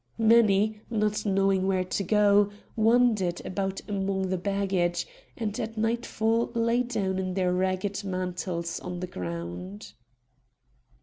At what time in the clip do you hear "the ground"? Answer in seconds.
8.99-9.93